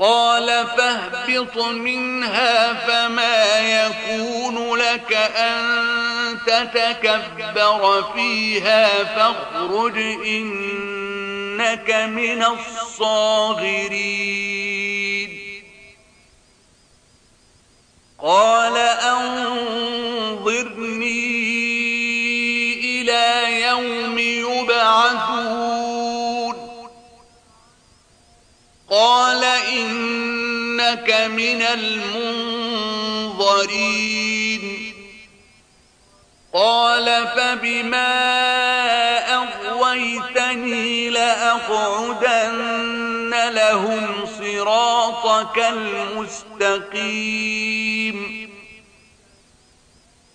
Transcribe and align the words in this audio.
قال 0.00 0.46
فاهبط 0.46 1.56
منها 1.58 2.74
فما 2.74 3.58
يكون 3.60 4.74
لك 4.76 5.12
أن 5.36 5.80
تتكبر 6.46 8.04
فيها 8.14 9.04
فاخرج 9.04 9.96
إنك 10.26 11.90
من 11.90 12.42
الصاغرين 12.44 15.40
قال 18.22 18.76
أنظرني 19.02 20.40
إلى 23.00 23.52
يوم 23.62 24.18
يبعثون 24.18 26.09
قال 28.90 29.44
إنك 29.72 31.28
من 31.36 31.62
المنظرين 33.32 34.92
قال 36.54 37.06
فبما 37.06 38.12
أغويتني 39.34 41.10
لأقعدن 41.10 43.30
لهم 43.50 44.14
صراطك 44.38 45.58
المستقيم 45.58 48.40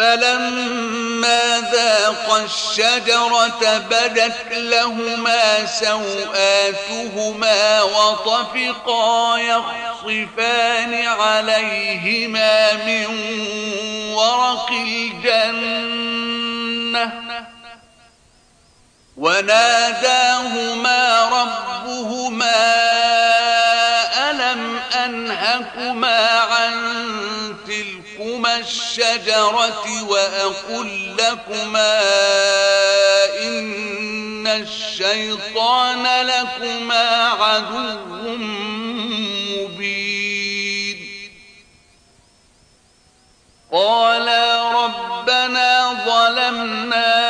فلما 0.00 1.60
ذاق 1.72 2.34
الشجرة 2.44 3.78
بدت 3.78 4.52
لهما 4.52 5.66
سوآتهما 5.66 7.82
وطفقا 7.82 9.38
يخصفان 9.38 10.94
عليهما 11.06 12.72
من 12.72 13.06
ورق 14.14 14.70
الجنة 14.72 17.30
وناداهما 19.16 21.24
ربهما 21.32 22.56
ألم 24.30 24.80
أنهكما 25.04 26.19
الشجرة 28.60 29.74
وأقول 30.08 31.16
لكما 31.18 31.92
إن 33.42 34.46
الشيطان 34.46 36.26
لكما 36.26 37.28
عدو 37.28 38.36
مبين 39.78 40.96
قالا 43.72 44.72
ربنا 44.72 45.90
ظلمنا 46.06 47.29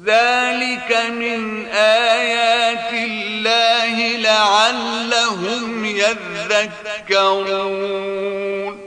ذلك 0.05 0.91
من 1.11 1.67
آيات 1.75 2.93
الله 2.93 4.17
لعلهم 4.17 5.85
يذكرون 5.85 8.83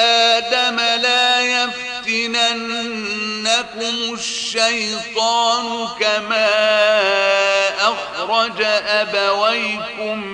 آدم 0.00 0.76
لا 1.02 1.40
يفتننكم 1.40 4.14
الشيطان 4.14 5.88
كما 6.00 6.50
أخرج 8.30 8.62
أبويكم 8.86 10.26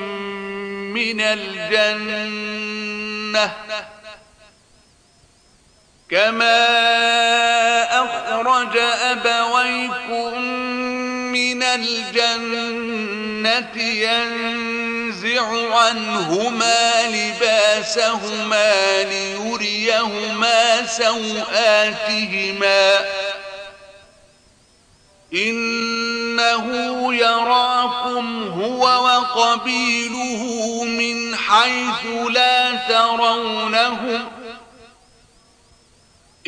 من 0.94 1.18
الجنة 1.20 3.52
كما 6.10 6.64
أخرج 8.04 8.76
أبويكم 9.02 10.40
من 11.32 11.62
الجنة 11.62 13.82
ينزع 13.82 15.76
عنهما 15.76 16.90
لباسهما 17.08 18.72
ليريهما 19.04 20.86
سوآتهما 20.86 22.96
إنه 25.36 26.70
يراكم 27.14 28.42
هو 28.48 28.82
وقبيله 29.04 30.84
من 30.84 31.36
حيث 31.36 32.06
لا 32.30 32.74
ترونهم 32.88 34.24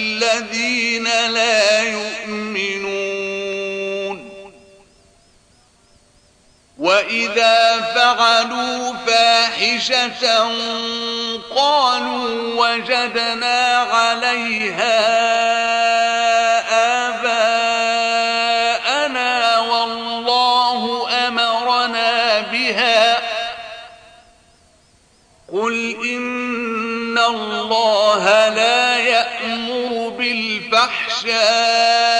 وإذا 6.81 7.81
فعلوا 7.95 8.93
فاحشة 9.07 10.49
قالوا 11.57 12.67
وجدنا 12.67 13.77
عليها 13.77 15.01
آباءنا 17.09 19.59
والله 19.61 21.09
أمرنا 21.29 22.41
بها 22.41 23.17
قل 25.53 25.97
إن 26.05 27.19
الله 27.19 28.49
لا 28.49 28.97
يأمر 28.99 30.09
بالفحشاء 30.09 32.20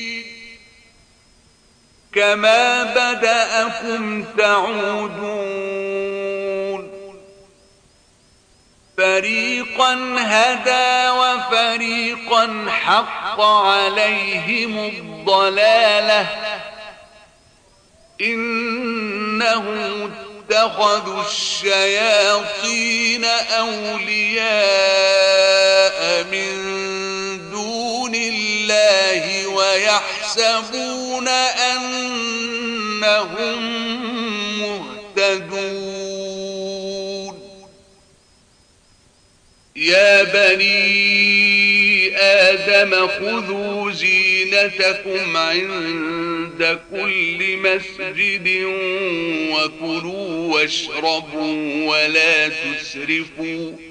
كما 2.15 2.83
بدأكم 2.83 4.23
تعودون 4.23 6.91
فريقا 8.97 10.15
هدى 10.19 11.09
وفريقا 11.09 12.65
حق 12.69 13.41
عليهم 13.41 14.79
الضلالة 14.85 16.27
إنهم 18.21 20.11
اتخذوا 20.51 21.21
الشياطين 21.21 23.25
أولياء 23.59 26.23
من 26.23 26.51
دون 27.51 28.15
الله 28.15 29.40
ويحسبون 29.61 31.27
أنهم 31.77 32.99
مهتدون 34.59 36.11
يا 39.75 40.23
بني 40.23 40.91
آدم 42.17 43.07
خذوا 43.07 43.91
زينتكم 43.91 45.37
عند 45.37 46.79
كل 46.91 47.57
مسجد 47.57 48.63
وكلوا 49.51 50.53
واشربوا 50.53 51.57
ولا 51.87 52.49
تسرفوا 52.49 53.90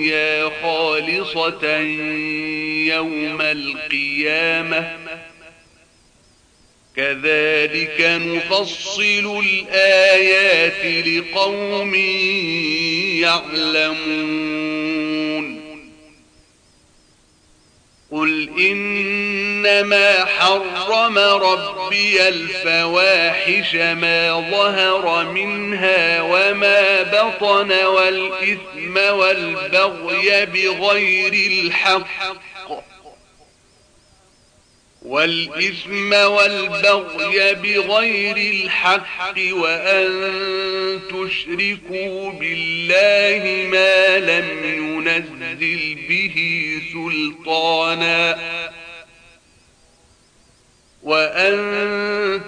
الدنيا 0.00 0.50
خالصة 0.62 1.76
يوم 2.96 3.40
القيامة 3.40 4.98
كذلك 6.96 8.00
نفصل 8.20 9.40
الآيات 9.40 11.06
لقوم 11.06 11.94
يعلمون 13.24 14.79
قل 18.12 18.50
إنما 18.58 20.24
حرم 20.38 21.18
ربي 21.18 22.28
الفواحش 22.28 23.74
ما 23.74 24.50
ظهر 24.50 25.24
منها 25.32 26.22
وما 26.22 27.02
بطن 27.02 27.72
والإثم 27.84 28.96
والبغي 29.18 30.46
بغير 30.46 31.32
الحق 31.32 32.89
والإثم 35.02 36.12
والبغي 36.12 37.54
بغير 37.54 38.36
الحق 38.36 39.34
وأن 39.52 40.10
تشركوا 41.08 42.30
بالله 42.30 43.68
ما 43.70 44.18
لم 44.18 44.48
ينزل 44.64 45.94
به 46.08 46.34
سلطانا 46.92 48.38
وأن 51.02 51.56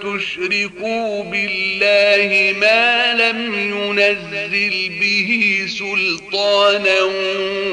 تشركوا 0.03 1.23
بالله 1.25 2.55
ما 2.59 3.15
لم 3.15 3.55
ينزل 3.73 4.89
به 5.01 5.59
سلطانا 5.79 7.01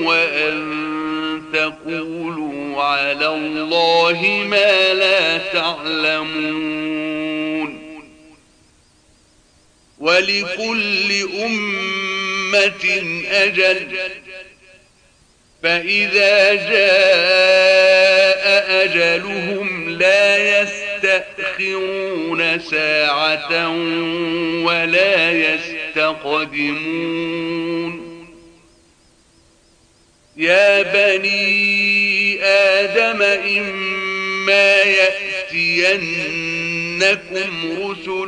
وأن 0.07 1.08
تقولوا 1.53 2.83
على 2.83 3.27
الله 3.27 4.21
ما 4.49 4.93
لا 4.93 5.37
تعلمون 5.37 7.99
ولكل 9.99 11.11
أمة 11.43 13.01
أجل 13.31 13.87
فإذا 15.63 16.53
جاء 16.53 18.83
أجلهم 18.85 19.89
لا 19.89 20.37
يستأخرون 20.61 22.59
ساعة 22.59 23.67
ولا 24.65 25.31
يستقدمون 25.31 27.98
يا 30.39 30.81
بني 30.83 32.43
آدم 32.43 33.21
إما 33.57 34.81
يأتينكم 34.81 37.77
رسل 37.79 38.27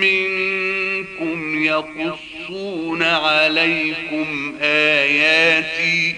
منكم 0.00 1.64
يقصون 1.64 3.02
عليكم 3.02 4.54
آياتي 4.62 6.14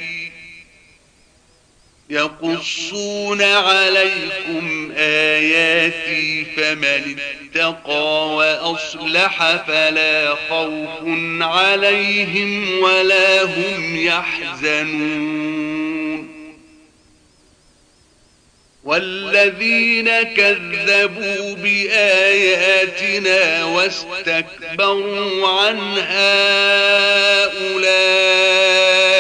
يقصون 2.11 3.43
عليكم 3.43 4.93
آياتي 4.97 6.47
فمن 6.57 7.17
اتقى 7.19 8.35
وأصلح 8.35 9.57
فلا 9.69 10.35
خوف 10.51 10.89
عليهم 11.41 12.79
ولا 12.81 13.43
هم 13.43 13.97
يحزنون 14.07 15.59
والذين 18.85 20.23
كذبوا 20.23 21.55
بآياتنا 21.55 23.65
واستكبروا 23.65 25.49
عن 25.49 25.79
أولئك 27.63 28.68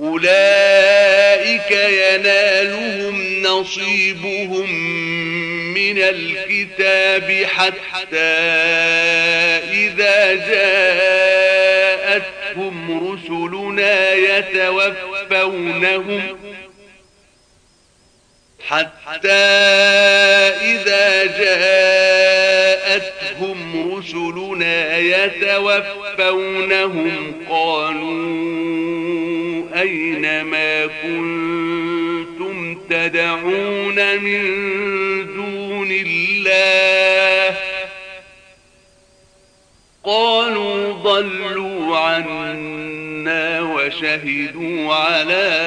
أولئك 0.00 1.70
ينالهم 1.70 3.42
نصيبهم 3.42 4.74
من 5.74 5.98
الكتاب 5.98 7.46
حتى 7.56 8.16
إذا 9.72 10.34
جاءتهم 12.54 13.08
رسلنا 13.08 14.12
يتوفونهم 14.14 16.36
حتى 18.68 19.44
إذا 20.62 21.26
جاءتهم 21.26 23.92
رسلنا 23.96 24.98
يتوفونهم 24.98 27.34
قالوا 27.50 28.46
أينما 29.80 30.86
كنتم 31.02 32.78
تدعون 32.90 34.16
من 34.22 34.42
دون 35.36 35.88
الله 35.90 37.56
قالوا 40.04 40.92
ضلوا 40.92 41.98
عنا 41.98 43.60
وشهدوا 43.60 44.94
على 44.94 45.66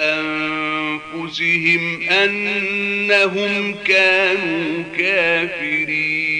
أنفسهم 0.00 2.02
أنهم 2.10 3.74
كانوا 3.86 4.84
كافرين 4.98 6.39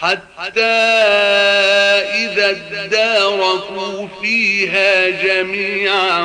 حتى 0.00 0.60
إذا 2.00 2.50
اداركوا 2.84 4.08
فيها 4.22 5.08
جميعا 5.10 6.22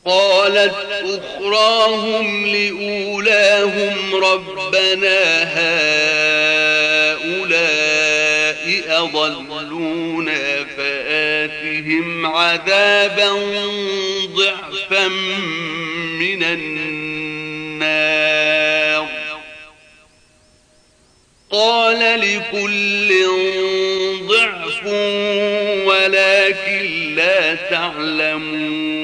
قالت 0.07 0.75
أخراهم 1.05 2.47
لأولاهم 2.47 3.97
ربنا 4.15 5.43
هؤلاء 5.43 6.64
أضلونا 8.99 10.65
فآتهم 10.77 12.27
عذابا 12.27 13.31
ضعفا 14.27 15.09
من 16.19 16.43
النار 16.43 19.09
قال 21.51 22.21
لكل 22.21 23.15
ضعف 24.31 24.87
ولكن 25.87 27.15
لا 27.17 27.55
تعلمون 27.55 29.04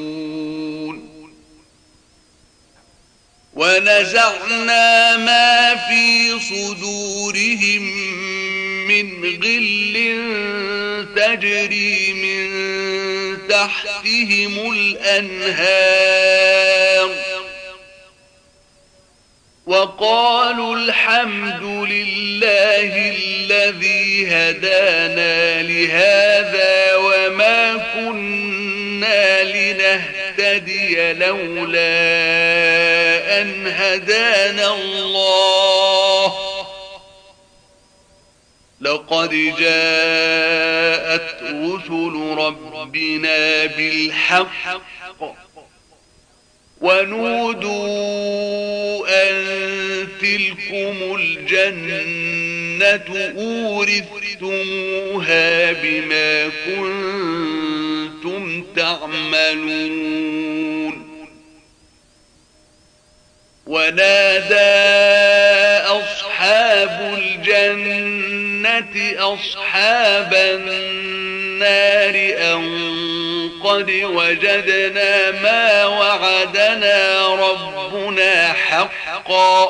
ونزعنا 3.61 5.17
ما 5.17 5.75
في 5.89 6.39
صدورهم 6.39 7.81
من 8.87 9.23
غل 9.23 9.97
تجري 11.15 12.13
من 12.13 12.47
تحتهم 13.49 14.71
الأنهار 14.71 17.11
وقالوا 19.67 20.75
الحمد 20.75 21.63
لله 21.63 23.13
الذي 23.17 24.27
هدانا 24.27 25.63
لهذا 25.63 26.95
وما 26.95 27.77
كنا 27.93 29.43
لنهتدي 29.43 30.20
أهتدي 30.39 31.13
لولا 31.13 31.91
أن 33.41 33.67
هدانا 33.67 34.73
الله 34.73 36.33
لقد 38.81 39.29
جاءت 39.59 41.43
رسل 41.43 42.35
ربنا 42.37 43.65
بالحق 43.65 44.81
ونودوا 46.81 47.71
أن 49.29 49.35
تلكم 50.21 51.15
الجنة 51.15 52.01
أورثتموها 53.37 55.71
بما 55.71 56.49
كنتم 56.65 57.90
تعملون 58.75 61.11
ونادى 63.67 65.01
أصحاب 65.87 67.19
الجنة 67.23 69.23
أصحاب 69.33 70.33
النار 70.33 72.15
أن 72.53 72.63
قد 73.63 73.91
وجدنا 74.03 75.31
ما 75.31 75.85
وعدنا 75.85 77.27
ربنا 77.27 78.53
حقا 78.53 79.69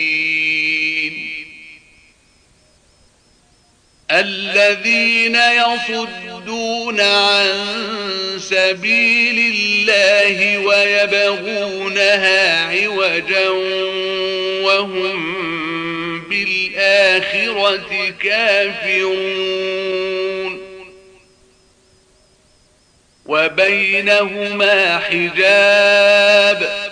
الذين 4.11 5.35
يصدون 5.35 7.01
عن 7.01 7.45
سبيل 8.37 9.55
الله 9.55 10.57
ويبغونها 10.57 12.65
عوجا 12.65 13.49
وهم 14.65 15.21
بالآخرة 16.21 17.89
كافرون 18.23 20.61
وبينهما 23.25 24.99
حجاب 24.99 26.91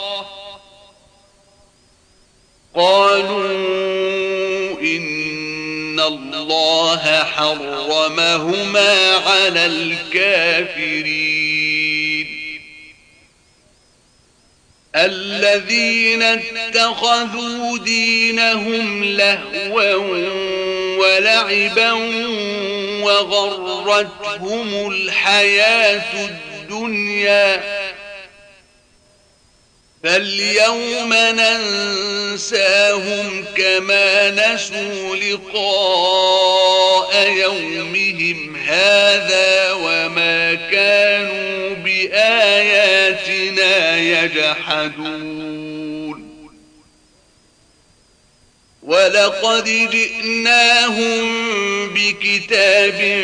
قالوا 2.76 4.31
إن 5.92 6.00
الله 6.00 7.04
حرمهما 7.24 8.94
على 9.28 9.66
الكافرين 9.66 12.28
الذين 14.96 16.22
اتخذوا 16.22 17.78
دينهم 17.78 19.04
لهوا 19.04 19.94
ولعبا 20.98 21.92
وغرتهم 23.04 24.92
الحياة 24.92 26.26
الدنيا 26.26 27.81
فاليوم 30.04 31.14
ننساهم 31.14 33.46
كما 33.58 34.30
نسوا 34.30 35.16
لقاء 35.16 37.30
يومهم 37.32 38.56
هذا 38.66 39.72
وما 39.72 40.54
كانوا 40.56 41.76
بآياتنا 41.84 43.98
يجحدون 43.98 45.42
ولقد 48.84 49.64
جئناهم 49.92 51.22
بكتاب 51.94 53.22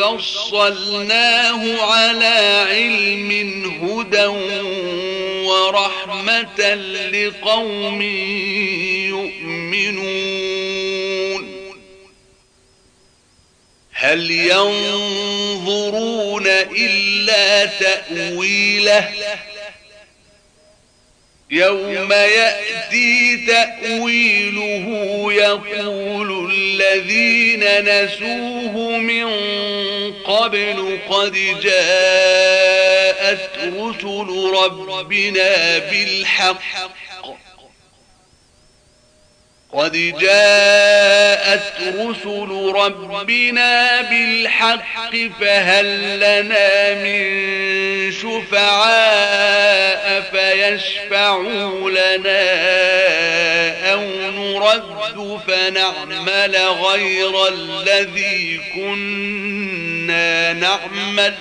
فصلناه 0.00 1.82
على 1.82 2.64
علم 2.70 3.30
هدى 3.84 4.22
ورحمة 5.52 6.74
لقوم 7.12 8.02
يؤمنون 9.08 10.12
هل 13.92 14.30
ينظرون 14.30 16.46
إلا 16.76 17.64
تأويله 17.66 19.10
يوم 21.52 22.12
يأتي 22.12 23.36
تأويله 23.36 24.88
يقول 25.32 26.52
الذين 26.54 27.64
نسوه 27.80 28.96
من 28.98 29.26
قبل 30.12 30.98
قد 31.08 31.32
جاءت 31.62 33.50
رسل 33.62 34.50
ربنا 34.62 35.58
بالحق 35.90 36.92
قد 39.72 39.92
جاءت 40.20 41.72
رسل 41.98 42.72
ربنا 42.76 44.00
بالحق 44.02 45.16
فهل 45.40 45.86
لنا 46.20 46.70
من 46.94 47.20
شفعاء 48.12 50.22
فيشفعوا 50.32 51.90
لنا 51.90 52.42
أو 53.92 54.00
نرد 54.30 55.40
فنعمل 55.48 56.56
غير 56.56 57.46
الذي 57.48 58.60
كنا 58.74 60.52
نعمل 60.52 61.34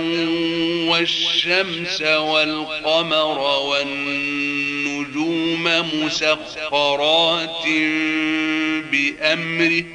والشمس 0.91 2.01
والقمر 2.01 3.39
والنجوم 3.39 5.63
مسخرات 6.03 7.63
بأمره 8.91 9.85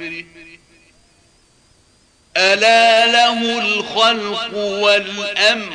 ألا 2.37 3.05
له 3.07 3.59
الخلق 3.59 4.55
والأمر 4.57 5.73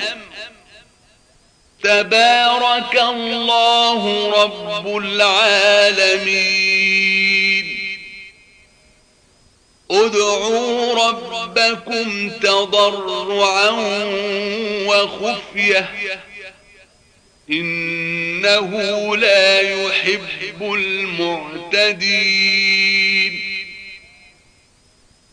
تبارك 1.82 3.00
الله 3.08 4.30
رب 4.42 4.96
العالمين 4.96 7.78
ادعوا 9.90 10.94
ربكم 11.10 12.30
تضرعا 12.42 13.70
وخفية 14.86 16.20
إنه 17.50 19.16
لا 19.16 19.60
يحب 19.60 20.62
المعتدين 20.62 22.97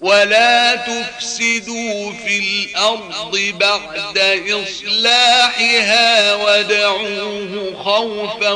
ولا 0.05 0.75
تفسدوا 0.75 2.11
في 2.11 2.37
الأرض 2.39 3.37
بعد 3.59 4.17
إصلاحها 4.51 6.35
ودعوه 6.35 7.73
خوفا 7.83 8.51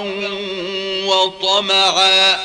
وطمعا 1.08 2.38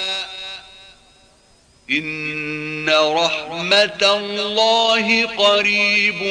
إن 1.90 2.90
رحمة 2.90 4.02
الله 4.18 5.26
قريب 5.26 6.22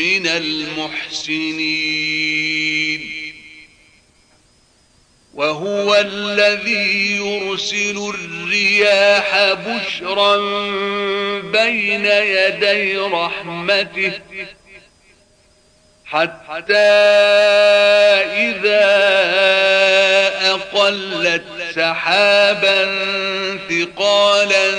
من 0.00 0.26
المحسنين 0.26 3.19
وهو 5.34 5.94
الذي 5.94 7.16
يرسل 7.16 8.12
الرياح 8.14 9.52
بشرا 9.54 10.36
بين 11.40 12.04
يدي 12.06 12.98
رحمته 12.98 14.12
حتى 16.04 16.88
إذا 18.24 18.86
أقلت 20.50 21.44
سحابا 21.74 22.88
ثقالا 23.70 24.70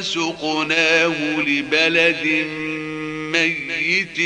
سقناه 0.00 1.14
لبلد 1.38 2.50
ميت 3.32 4.18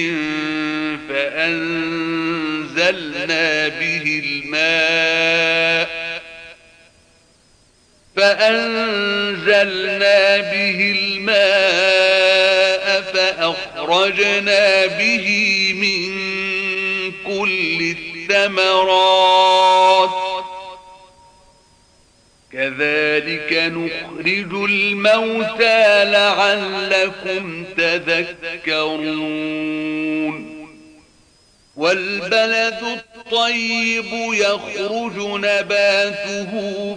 فأنزلنا 1.09 3.69
به 3.69 4.23
الماء 4.25 5.95
فأنزلنا 8.17 10.37
به 10.39 10.95
الماء 10.99 13.13
فأخرجنا 13.15 14.87
به 14.87 15.29
من 15.81 16.11
كل 17.27 17.81
الثمرات 17.97 20.34
كذلك 22.55 23.53
نخرج 23.73 24.55
الموتى 24.71 25.85
لعلكم 26.05 27.65
تذكرون 27.77 30.55
والبلد 31.77 33.03
الطيب 33.17 34.05
يخرج 34.35 35.17
نباته 35.41 36.53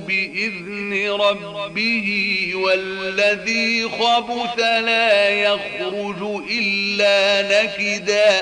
بإذن 0.07 1.09
ربه 1.09 2.15
والذي 2.55 3.87
خبث 3.89 4.59
لا 4.59 5.29
يخرج 5.29 6.43
إلا 6.51 7.41
نكداً 7.63 8.41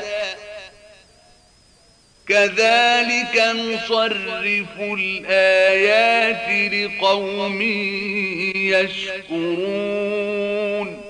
كذلك 2.28 3.44
نصرف 3.56 4.80
الآيات 4.80 6.72
لقوم 6.74 7.62
يشكرون 8.56 11.06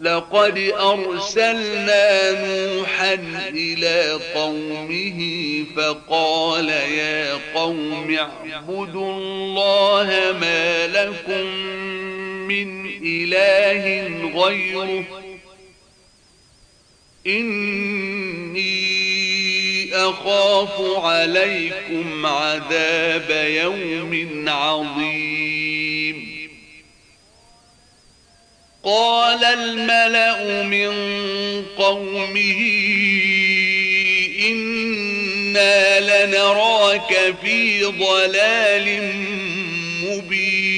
لقد 0.00 0.72
أرسلنا 0.80 2.30
نوحا 2.74 3.14
إلى 3.48 4.18
قومه 4.34 5.20
فقال 5.76 6.68
يا 6.68 7.38
قوم 7.54 8.16
اعبدوا 8.18 9.12
الله 9.12 10.36
ما 10.40 10.86
لكم 10.86 11.44
من 12.48 12.86
إله 13.02 14.08
غيره 14.44 15.04
إني 17.28 19.88
أخاف 19.92 21.04
عليكم 21.04 22.26
عذاب 22.26 23.46
يوم 23.62 24.44
عظيم 24.48 26.26
قال 28.84 29.44
الملأ 29.44 30.62
من 30.62 30.90
قومه 31.78 32.70
إنا 34.48 36.00
لنراك 36.00 37.34
في 37.44 37.84
ضلال 37.84 39.02
مبين 40.04 40.77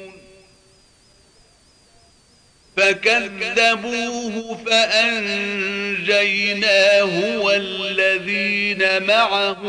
فكذبوه 2.81 4.59
فأنجيناه 4.65 7.39
والذين 7.39 9.03
معه 9.03 9.61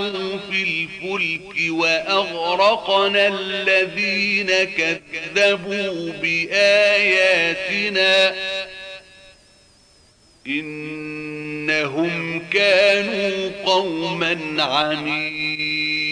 في 0.50 0.62
الفلك 1.04 1.54
وأغرقنا 1.70 3.28
الذين 3.28 4.46
كذبوا 4.48 6.12
بآياتنا 6.22 8.34
إنهم 10.46 12.42
كانوا 12.52 13.50
قوما 13.64 14.38
عنيد 14.58 16.11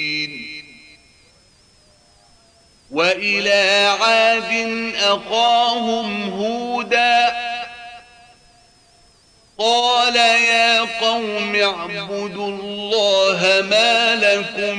وإلى 2.90 3.88
عاد 4.00 4.68
أخاهم 5.02 6.22
هودا 6.30 7.32
قال 9.58 10.16
يا 10.16 10.80
قوم 11.00 11.54
اعبدوا 11.56 12.48
الله 12.48 13.66
ما 13.70 14.14
لكم 14.16 14.78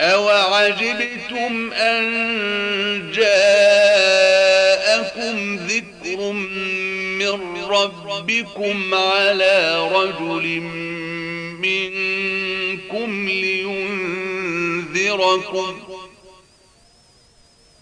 أَوَعَجِبْتُمْ 0.00 1.72
أَنْ 1.72 2.00
جَاءَكُمْ 3.12 5.56
ذِكْرٌ 5.56 6.32
مِّنْ 7.18 7.54
رَبِّكُمْ 8.06 8.94
عَلَى 8.94 9.88
رَجُلٍ 9.92 10.46
مِّنْكُمْ 11.60 13.28
لِيُنْذِرَكُمْ 13.28 15.87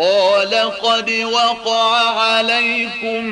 قال 0.00 0.54
قد 0.56 1.10
وقع 1.10 2.20
عليكم 2.20 3.24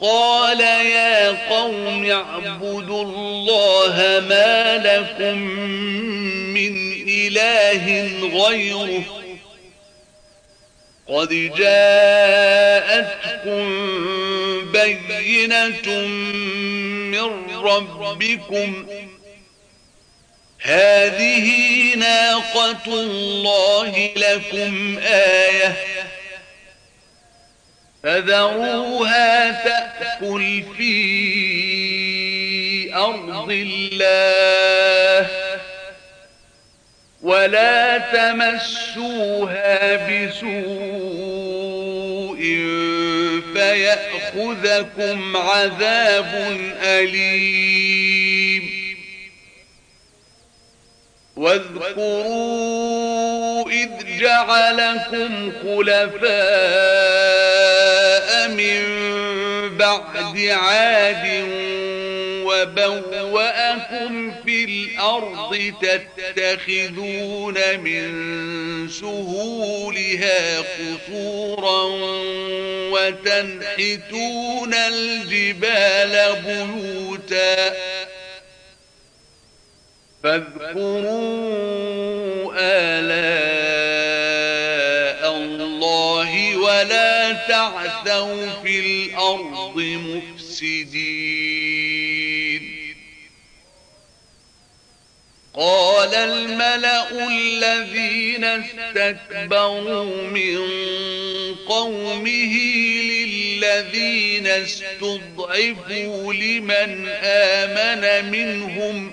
قال 0.00 0.60
يا 0.86 1.48
قوم 1.50 2.10
اعبدوا 2.10 3.02
الله 3.02 4.22
ما 4.28 4.78
لكم 4.78 5.38
من 6.54 6.76
إله 7.08 7.84
غيره 8.46 9.02
قد 11.08 11.28
جاءتكم 11.58 13.68
بينة 14.72 15.98
من 17.18 17.50
ربكم 17.56 18.86
هذه 20.62 21.52
ناقة 21.94 22.86
الله 22.86 24.10
لكم 24.16 24.98
آية 24.98 25.76
فذروها 28.02 29.50
تأكل 29.64 30.62
في 30.76 30.94
أرض 32.94 33.50
الله 33.50 35.30
ولا 37.22 37.98
تمسوها 37.98 39.96
بسوء 39.96 42.38
فيأخذكم 43.52 45.36
عذاب 45.36 46.56
أليم 46.82 48.70
واذكروا 51.36 53.70
إذ 53.70 53.90
جعلكم 54.20 55.52
خلفاء 55.62 57.47
من 58.58 59.76
بعد 59.78 60.38
عاد 60.38 61.42
وبوأكم 62.46 64.32
في 64.46 64.64
الأرض 64.64 65.72
تتخذون 65.82 67.54
من 67.80 68.08
سهولها 68.88 70.58
قصورا 70.60 71.82
وتنحتون 72.92 74.74
الجبال 74.74 76.34
بيوتا 76.46 77.74
فاذكروا 80.22 82.52
آلام 82.58 83.47
تعثوا 87.48 88.62
في 88.62 88.80
الأرض 88.80 89.74
مفسدين 89.78 92.78
قال 95.54 96.14
الملأ 96.14 97.28
الذين 97.28 98.44
استكبروا 98.44 100.22
من 100.22 100.58
قومه 101.68 102.54
للذين 103.02 104.46
استضعفوا 104.46 106.32
لمن 106.34 107.08
آمن 107.22 108.30
منهم 108.30 109.10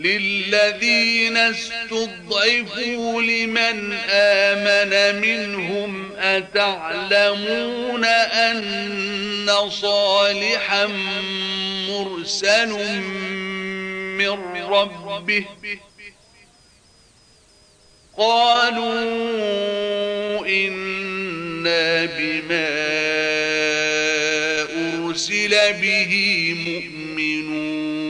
للذين 0.00 1.36
استضعفوا 1.36 3.22
لمن 3.22 3.92
آمن 4.10 5.20
منهم 5.20 6.10
أتعلمون 6.18 8.04
أن 8.34 9.52
صالحا 9.70 10.86
مرسل 11.90 12.98
من 14.18 14.30
ربه 14.58 15.44
قالوا 18.18 19.00
إنا 20.46 22.04
بما 22.04 22.68
أرسل 25.08 25.72
به 25.82 26.12
مؤمنون 26.68 28.09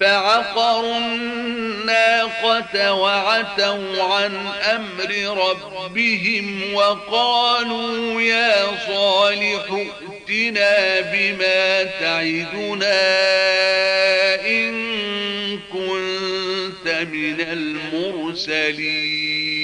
فعقروا 0.00 0.98
الناقة 0.98 2.92
وعتوا 2.92 4.02
عن 4.14 4.46
أمر 4.46 5.38
ربهم 5.74 6.74
وقالوا 6.74 8.20
يا 8.22 8.66
صالح 8.86 9.86
ائتنا 10.32 11.00
بما 11.12 11.84
تعدنا 11.84 13.00
إن 14.48 14.78
كنت 15.72 16.88
من 17.12 17.40
المرسلين 17.40 19.62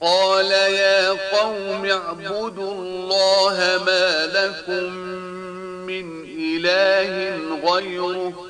قال 0.00 0.50
يا 0.50 1.08
قوم 1.36 1.84
اعبدوا 1.84 2.72
الله 2.72 3.82
ما 3.86 4.26
لكم 4.26 4.92
من 5.92 6.24
إله 6.28 7.38
غيره 7.72 8.47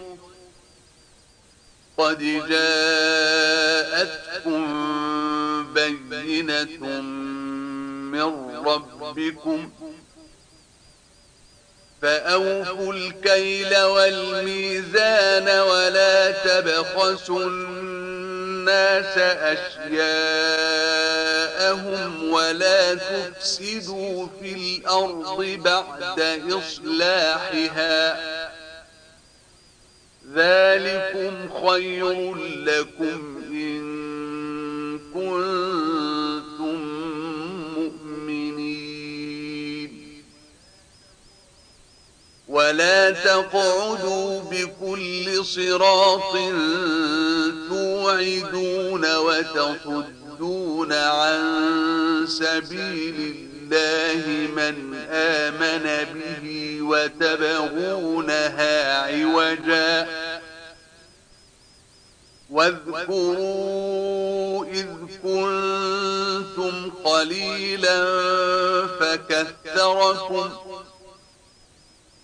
قد 1.99 2.18
جاءتكم 2.49 4.61
بينة 6.11 6.82
من 8.11 8.22
ربكم 8.66 9.72
فأوفوا 12.03 12.92
الكيل 12.92 13.76
والميزان 13.76 15.61
ولا 15.61 16.30
تبخسوا 16.30 17.44
الناس 17.44 19.18
أشياءهم 19.88 22.30
ولا 22.32 22.94
تفسدوا 22.94 24.26
في 24.42 24.53
الأرض 24.53 25.40
بعد 25.44 26.42
إصلاحها 26.53 28.18
ذلكم 30.35 31.33
خير 31.68 32.35
لكم 32.64 33.43
إن 33.51 34.99
كنتم 35.14 36.79
مؤمنين 37.79 40.03
ولا 42.49 43.11
تقعدوا 43.11 44.41
بكل 44.41 45.45
صراط 45.45 46.33
توعدون 47.68 49.16
وتصدون 49.16 50.93
عن 50.93 51.33
سبيل 52.29 53.14
الله 53.20 53.47
لله 53.75 54.49
من 54.57 54.97
آمن 55.11 55.87
به 56.43 56.79
وتبغونها 56.83 58.77
عوجا 59.03 59.93
واذكروا 62.51 64.66
إذ 64.66 64.87
كنتم 65.23 66.91
قليلا 67.05 68.05
فكثركم 69.01 70.51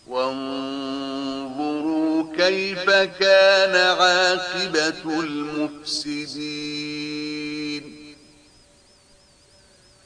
وانظروا 0.08 2.36
كيف 2.36 2.90
كان 3.20 3.76
عاقبة 3.96 5.20
المفسدين 5.22 7.63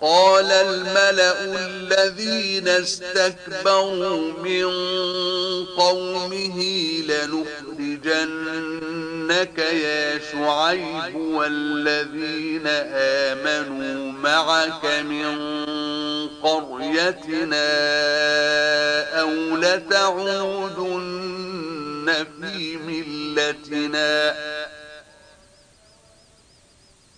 قال 0.00 0.50
الملأ 0.52 1.44
الذين 1.44 2.68
استكبروا 2.68 4.32
من 4.44 4.64
قومه 5.66 6.58
لنخرجنك 7.02 9.58
يا 9.58 10.18
شعيب 10.32 11.16
والذين 11.16 12.62
آمنوا 13.24 14.12
معك 14.12 14.84
من 14.84 15.38
قريتنا 16.40 17.66
أو 19.22 19.28
لتعودن 19.56 22.12
في 22.42 22.76
ملتنا 22.76 24.34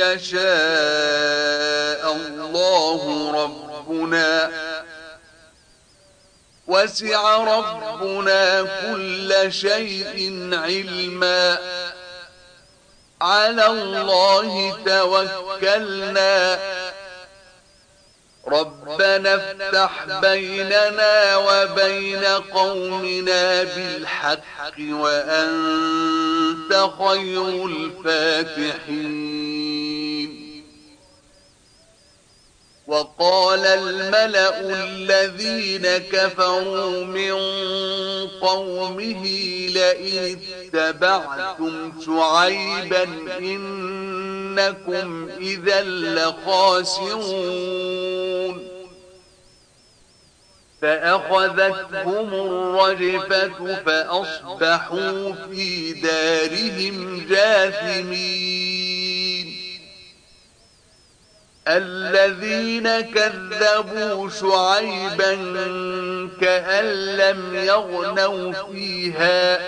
يشاء 0.00 0.40
الله 2.16 3.32
ربنا 3.44 4.50
وسع 6.66 7.36
ربنا 7.58 8.62
كل 8.80 9.52
شيء 9.52 10.48
علما 10.52 11.58
على 13.22 13.66
الله 13.66 14.76
توكلنا 14.86 16.58
ربنا 18.52 19.34
افتح 19.34 20.04
بيننا 20.22 21.36
وبين 21.36 22.24
قومنا 22.54 23.62
بالحق 23.62 24.74
وأنت 24.90 26.88
خير 26.98 27.66
الفاتحين 27.66 29.79
وقال 32.90 33.66
الملأ 33.66 34.60
الذين 34.60 35.82
كفروا 36.12 37.04
من 37.04 37.32
قومه 38.40 39.22
لئن 39.74 40.38
اتبعتم 40.74 41.92
شعيبا 42.06 43.02
إنكم 43.38 45.28
إذا 45.40 45.82
لخاسرون 45.84 48.70
فأخذتهم 50.82 52.34
الرجفة 52.34 53.78
فأصبحوا 53.86 55.32
في 55.50 55.92
دارهم 55.92 57.26
جاثمين 57.30 59.19
الذين 61.70 63.00
كذبوا 63.00 64.28
شعيبا 64.30 65.34
كأن 66.40 66.86
لم 67.16 67.54
يغنوا 67.54 68.52
فيها 68.72 69.60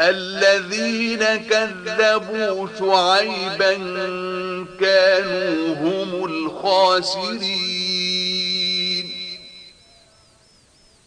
الذين 0.00 1.36
كذبوا 1.36 2.68
شعيبا 2.78 3.74
كانوا 4.80 5.74
هم 5.74 6.24
الخاسرين 6.24 8.01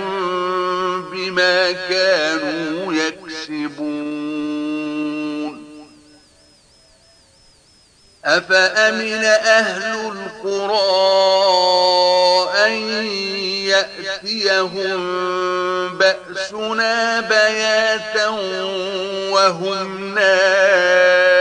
بما 1.10 1.72
كانوا 1.72 2.94
يكسبون 2.94 5.62
أفأمن 8.24 9.24
أهل 9.24 10.08
القرى 10.12 11.50
أن 12.66 12.72
يأتيهم 14.22 15.18
بأسنا 15.98 17.20
بياتا 17.20 18.28
وهم 19.30 20.14
نار 20.14 21.31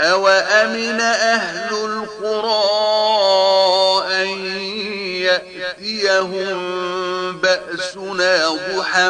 أَوَأَمِنَ 0.00 1.00
أَهْلُ 1.00 1.74
الْقُرَىٰ 1.74 4.14
أَن 4.22 4.28
يَأْتِيَهُم 5.24 6.52
بَأْسُنَا 7.40 8.48
ضُحًى 8.48 9.08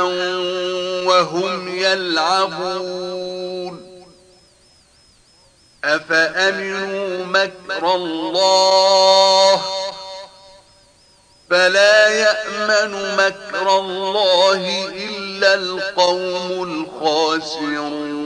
وَهُمْ 1.06 1.78
يَلْعَبُونَ 1.82 4.02
أَفَأَمِنُوا 5.84 7.24
مَكْرَ 7.24 7.94
اللَّهِ 7.94 9.62
فَلَا 11.50 12.08
يَأْمَنُ 12.08 13.16
مَكْرَ 13.16 13.78
اللَّهِ 13.78 14.88
إِلَّا 15.10 15.54
الْقَوْمُ 15.54 16.48
الْخَاسِرُونَ 16.62 18.25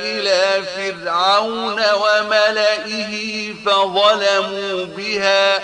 إلى 0.00 0.62
فرعون 0.66 1.80
وملئه 1.94 3.14
فظلموا 3.66 4.84
بها 4.84 5.58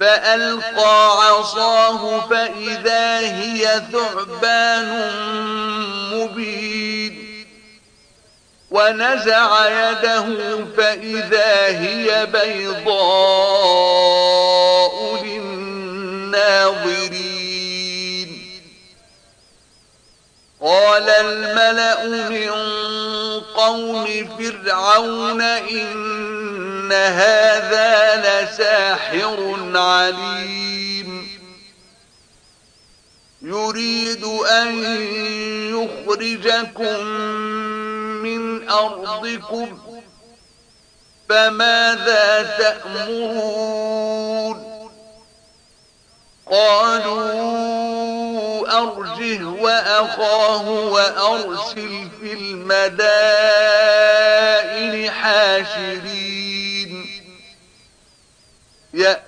فألقى 0.00 1.12
عصاه 1.28 2.20
فإذا 2.20 3.18
هي 3.18 3.82
ثعبان 3.92 5.04
مبين 6.14 7.44
ونزع 8.70 9.50
يده 9.68 10.26
فإذا 10.76 11.66
هي 11.78 12.26
بيضاء 12.26 15.24
للناظرين 15.24 17.33
قال 20.64 21.08
الملأ 21.08 22.08
من 22.28 22.50
قوم 23.54 24.04
فرعون 24.38 25.40
إن 25.42 26.92
هذا 26.92 27.94
لساحر 28.22 29.56
عليم 29.74 31.28
يريد 33.42 34.24
أن 34.50 34.84
يخرجكم 36.08 37.04
من 38.24 38.68
أرضكم 38.70 39.78
فماذا 41.28 42.42
تأمرون 42.58 44.74
قالوا 46.50 48.03
وأخذه 49.42 49.64
وأخاه 50.68 50.68
وأرسل 50.70 52.08
في 52.20 52.32
المدائن 52.32 55.10
حاشرين 55.10 57.06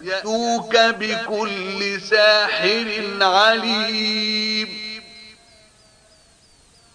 يأتوك 0.03 0.77
بكل 0.77 2.01
ساحر 2.01 2.87
عليم 3.21 4.87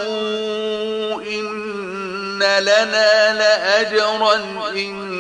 إن 1.21 2.39
لنا 2.59 3.33
لأجرا 3.33 4.35
إن 4.75 5.13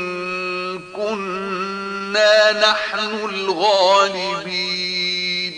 كنا 0.95 1.72
إنا 2.17 2.71
نحن 2.73 2.99
الغالبين 3.13 5.53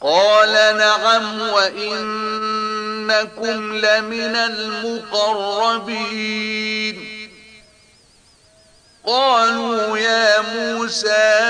قال 0.00 0.76
نعم 0.78 1.40
وإنكم 1.40 3.76
لمن 3.78 4.36
المقربين 4.36 7.12
قالوا 9.06 9.98
يا 9.98 10.40
موسى 10.40 11.42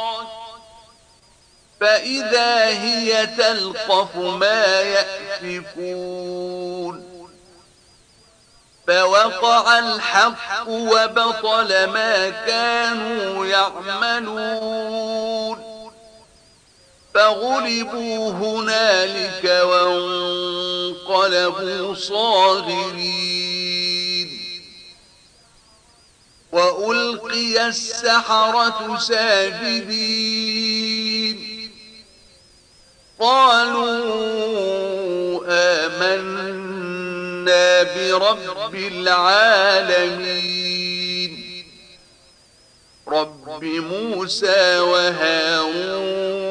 فإذا 1.82 2.65
هي 2.65 3.28
تلقف 3.28 4.15
ما 4.15 4.65
يأفكون 4.82 7.11
فوقع 8.88 9.80
الحق 9.80 10.67
وبطل 10.67 11.86
ما 11.88 12.30
كانوا 12.30 13.45
يعملون 13.45 15.70
فغلبوا 17.14 18.32
هنالك 18.32 19.45
وانقلبوا 19.66 21.93
صاغرين 21.95 24.39
وألقي 26.51 27.68
السحرة 27.68 28.97
ساجدين 28.99 31.72
قالوا 33.20 33.89
آمنا 35.49 37.84
برب 37.84 38.76
العالمين 38.76 41.51
رب 43.07 43.64
موسى 43.64 44.80
وهارون 44.80 46.51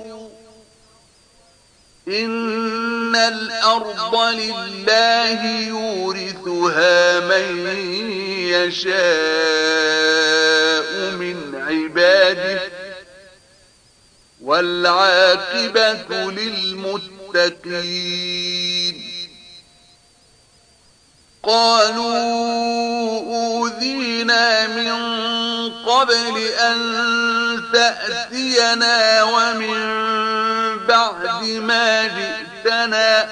إن 2.08 3.16
الأرض 3.16 4.14
لله 4.20 5.44
يورثها 5.60 7.20
من 7.20 7.66
يشاء 8.50 11.12
من 11.12 11.54
عباده 11.54 12.83
والعاقبة 14.44 16.30
للمتقين 16.32 19.02
قالوا 21.42 22.14
أوذينا 23.46 24.66
من 24.66 25.02
قبل 25.72 26.38
أن 26.60 26.76
تأتينا 27.72 29.22
ومن 29.22 30.06
بعد 30.88 31.42
ما 31.44 32.04
جئتنا 32.06 33.28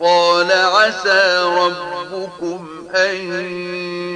قال 0.00 0.52
عسى 0.52 1.44
ربكم 1.58 2.68
أن 2.96 3.14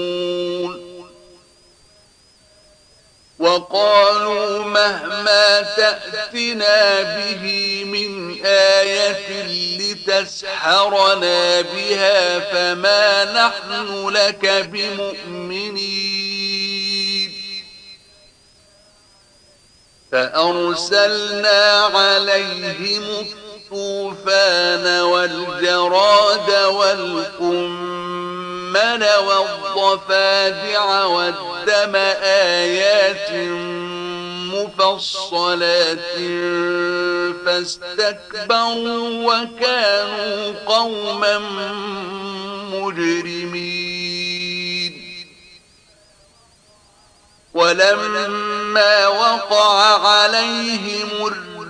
وقالوا 3.41 4.59
مهما 4.63 5.61
تأتنا 5.61 7.01
به 7.01 7.83
من 7.85 8.35
آية 8.45 9.43
لتسحرنا 9.77 11.61
بها 11.61 12.39
فما 12.39 13.23
نحن 13.25 14.09
لك 14.09 14.45
بمؤمنين 14.45 17.33
فأرسلنا 20.11 21.69
عليهم 21.93 23.03
الطوفان 23.03 25.01
والجراد 25.01 26.49
والقمر 26.49 28.00
والمن 28.77 29.03
والضفادع 29.75 31.03
والدم 31.05 31.95
آيات 32.23 33.31
مفصلات 34.47 36.11
فاستكبروا 37.45 39.07
وكانوا 39.27 40.39
قوما 40.65 41.37
مجرمين 42.71 44.93
ولما 47.53 49.07
وقع 49.07 50.07
عليهم 50.07 51.09
الرجل 51.21 51.50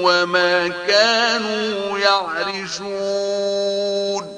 وما 0.04 0.68
كانوا 0.68 1.98
يعرشون 1.98 4.37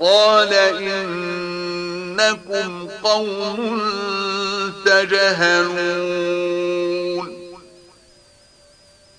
قال 0.00 0.52
إنكم 0.54 2.88
قوم 3.04 3.82
تجهلون 4.86 7.38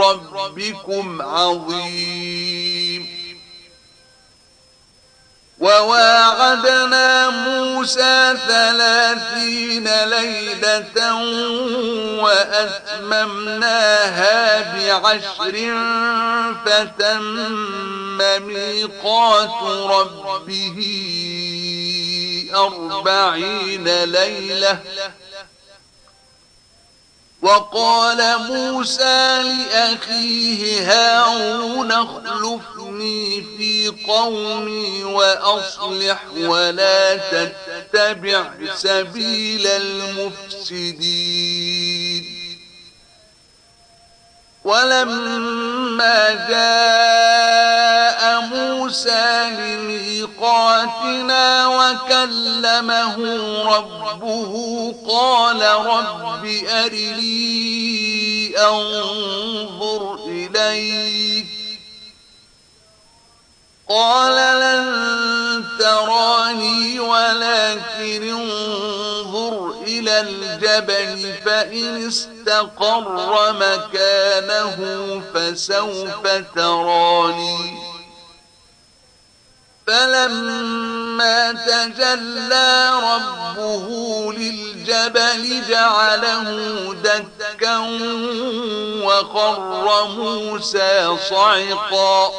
ربكم 0.00 1.22
عظيم 1.22 3.18
وواعدنا 5.58 7.30
موسى 7.30 8.34
ثلاثين 8.48 9.84
ليلة 10.04 11.14
وأتممناها 12.22 13.18
بعشر 14.76 15.54
فتم 16.66 17.22
ميقات 18.18 19.62
ربه 19.90 21.08
أربعين 22.54 23.88
ليلة 24.04 24.80
وقال 27.42 28.36
موسى 28.38 29.42
لأخيه 29.42 30.92
هارون 30.92 31.92
اخلفني 31.92 33.42
في 33.56 33.92
قومي 34.08 35.04
وأصلح 35.04 36.20
ولا 36.38 37.16
تتبع 37.16 38.44
سبيل 38.74 39.66
المفسدين 39.66 42.37
ولما 44.68 46.32
جاء 46.48 48.40
موسى 48.40 49.50
لميقاتنا 49.50 50.36
وكلمه 51.66 53.16
ربه 53.64 54.54
قال 55.08 55.62
رب 55.66 56.50
أرني 56.68 58.54
أنظر 58.58 60.18
إليك 60.28 61.46
قال 63.88 64.36
لن 64.60 64.84
تراني 65.78 67.00
ولكن 67.00 68.28
انظر 68.28 68.77
الجبل 70.20 71.34
فإن 71.46 72.06
استقر 72.08 73.52
مكانه 73.52 74.76
فسوف 75.34 76.22
تراني 76.56 77.78
فلما 79.86 81.52
تجلى 81.52 82.90
ربه 83.04 83.88
للجبل 84.32 85.62
جعله 85.68 86.48
دكا 86.94 87.78
وخر 89.04 90.04
موسى 90.08 91.16
صعقا 91.30 92.30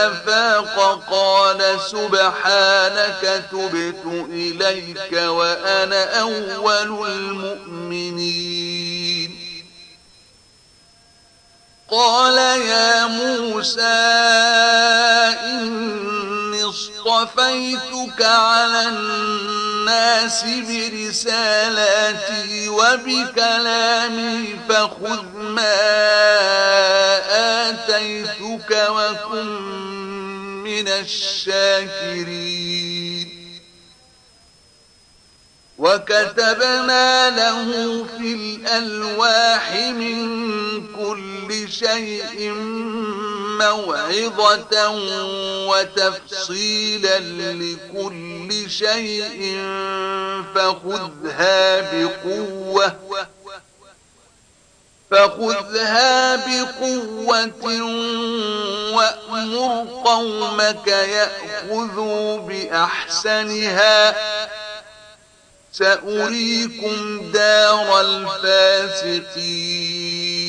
أفاق 0.07 1.01
قال 1.11 1.79
سبحانك 1.91 3.45
تبت 3.51 4.05
إليك 4.31 5.13
وأنا 5.23 6.19
أول 6.19 7.07
المؤمنين 7.09 9.35
قال 11.91 12.37
يا 12.61 13.05
موسى 13.05 13.81
إني 15.43 16.63
اصطفيتك 16.63 18.21
على 18.21 18.87
الناس 18.87 19.68
الناس 19.89 20.43
برسالاتي 20.43 22.69
وبكلامي 22.69 24.55
فخذ 24.69 25.25
ما 25.35 25.81
آتيتك 27.69 28.41
وكن 28.89 29.61
من 30.63 30.87
الشاكرين 30.87 33.29
وكتبنا 35.77 37.29
له 37.29 37.63
في 38.17 38.33
الألواح 38.33 39.71
من 39.73 40.29
كل 40.87 41.67
شيء 41.71 42.49
موعظة 43.59 44.89
وتفصيلا 45.67 47.19
لكل 47.63 48.69
شيء 48.69 49.57
فخذها 50.55 51.81
بقوة 51.95 52.97
فخذها 55.11 56.35
بقوة 56.35 57.51
وأمر 58.95 59.87
قومك 60.05 60.87
يأخذوا 60.87 62.37
بأحسنها 62.37 64.15
سأريكم 65.71 67.29
دار 67.31 68.01
الفاسقين 68.01 70.48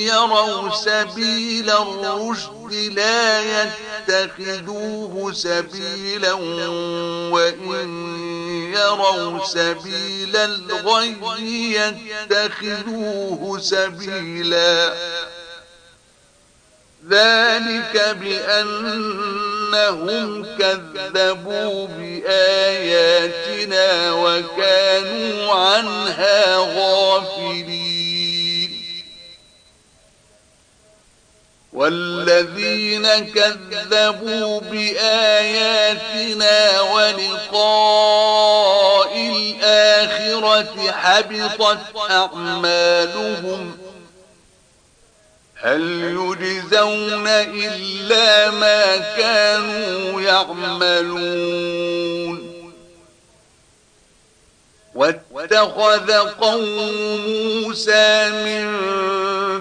يروا 0.09 0.71
سبيل 0.71 1.71
الرشد 1.71 2.73
لا 2.73 3.41
يتخذوه 3.41 5.33
سبيلا 5.33 6.33
وإن 7.33 7.91
يروا 8.77 9.45
سبيل 9.47 10.37
الغي 10.37 11.21
يتخذوه 11.75 13.59
سبيلا 13.61 14.95
ذلك 17.11 18.17
بأنهم 18.21 20.47
كذبوا 20.59 21.87
بآياتنا 21.87 24.13
وكانوا 24.13 25.55
عنها 25.55 26.57
غافلين 26.57 28.85
والذين 31.73 33.09
كذبوا 33.33 34.61
بآياتنا 34.61 36.81
ولقاء 36.81 39.17
الآخرة 39.35 40.91
حبطت 40.93 41.97
أعمالهم 42.11 43.84
هل 45.65 45.81
يجزون 46.01 47.29
إلا 47.29 48.51
ما 48.51 48.97
كانوا 48.97 50.21
يعملون 50.23 52.55
واتخذ 55.31 56.13
قوم 56.13 56.93
موسى 57.63 58.31
من 58.31 58.73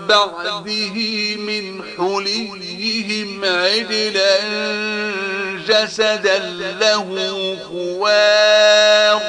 بعده 0.08 0.96
من 1.38 1.84
حليهم 1.98 3.46
عدلا 3.46 4.36
جسدا 5.68 6.38
له 6.82 7.10
خوار 7.70 9.22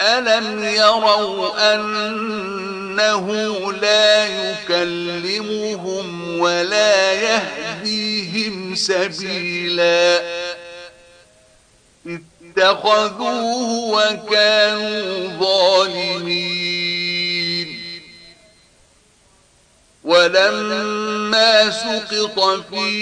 ألم 0.00 0.64
يروا 0.64 1.74
أن 1.74 2.85
إنه 3.00 3.72
لا 3.72 4.26
يكلمهم 4.50 6.38
ولا 6.40 7.12
يهديهم 7.12 8.74
سبيلا 8.74 10.22
اتخذوه 12.06 13.86
وكانوا 13.92 15.28
ظالمين 15.40 17.78
ولما 20.04 21.70
سقط 21.70 22.40
في 22.70 22.96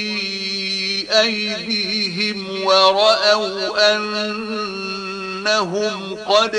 أيديهم 1.23 2.65
ورأوا 2.65 3.95
أن 3.97 4.25
أنهم 5.47 6.17
قد 6.29 6.57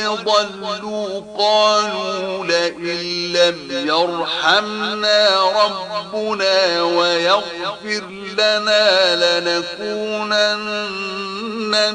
ضلوا 0.61 1.21
قالوا 1.37 2.45
لئن 2.45 3.33
لم 3.33 3.59
يرحمنا 3.87 5.37
ربنا 5.65 6.81
ويغفر 6.81 8.03
لنا 8.37 9.15
لنكونن 9.41 10.89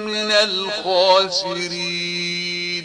من 0.01 0.31
الخاسرين 0.31 2.80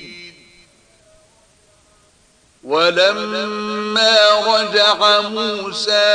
ولما 2.66 4.18
رجع 4.48 5.22
موسى 5.22 6.14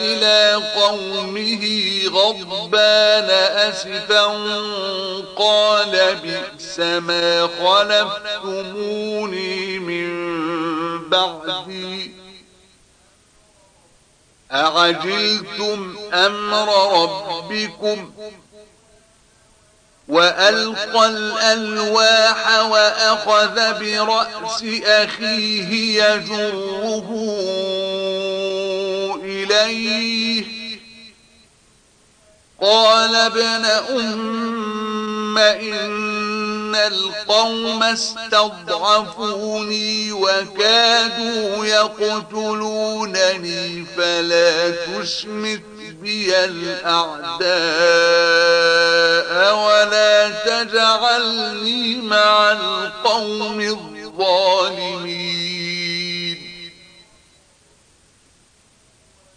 إلى 0.00 0.62
قومه 0.76 2.02
غضبان 2.08 3.30
أسفا 3.70 4.24
قال 5.36 6.16
بئس 6.22 6.78
ما 6.80 7.48
خلفتموني 7.60 9.78
من 9.78 11.08
بعدي 11.08 12.10
أعجلتم 14.52 15.94
أمر 16.12 16.68
ربكم 17.02 18.10
وألقى 20.08 21.06
الألواح 21.06 22.60
وأخذ 22.64 23.54
برأس 23.78 24.64
أخيه 24.84 26.02
يجره 26.04 27.08
إليه 29.22 30.44
قال 32.62 33.14
ابن 33.14 33.64
أم 34.00 35.38
إن 35.38 36.74
القوم 36.74 37.82
استضعفوني 37.82 40.12
وكادوا 40.12 41.66
يقتلونني 41.66 43.86
فلا 43.96 44.70
تشمت 44.70 45.60
بي 46.02 46.44
الأعداء 46.44 47.38
ولا 49.66 50.28
تجعلني 50.30 51.96
مع 51.96 52.52
القوم 52.52 53.60
الظالمين 53.60 56.42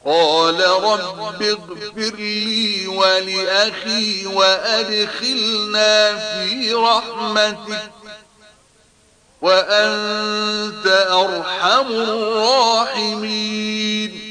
قال 0.05 0.59
رب 0.83 1.41
اغفر 1.43 1.91
لي 2.15 2.87
ولأخي 2.87 4.25
وأدخلنا 4.25 6.17
في 6.17 6.73
رحمتك 6.73 7.91
وأنت 9.41 11.07
أرحم 11.21 11.87
الراحمين 11.87 14.30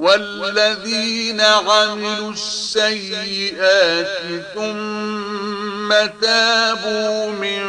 والذين 0.00 1.40
عملوا 1.40 2.30
السيئات 2.32 4.42
ثم 4.54 5.90
تابوا 6.22 7.26
من 7.28 7.60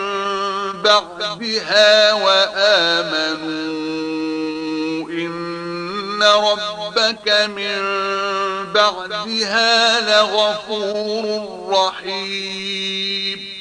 بعدها 0.82 2.14
وآمنوا 2.14 5.10
إن 5.10 6.24
ربك 6.24 7.30
من 7.56 7.78
بعدها 8.74 10.02
لغفور 10.10 11.48
رحيم 11.70 13.61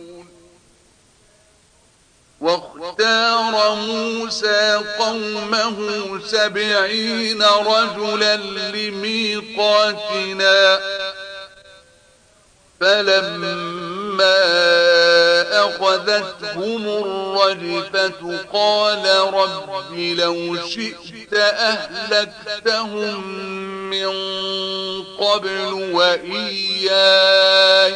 واختار 2.41 3.75
موسى 3.75 4.81
قومه 4.99 5.77
سبعين 6.25 7.41
رجلا 7.43 8.35
لميقاتنا 8.77 10.79
فلما 12.81 14.41
أخذتهم 15.65 16.87
الرجفة 16.87 18.39
قال 18.53 19.05
رب 19.33 19.97
لو 19.99 20.57
شئت 20.67 21.33
أهلكتهم 21.43 23.25
من 23.89 24.09
قبل 25.17 25.91
وإياي 25.93 27.95